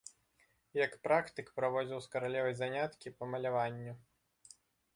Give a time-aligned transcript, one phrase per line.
[0.85, 3.93] Як практык праводзіў з каралевай заняткі па маляванню.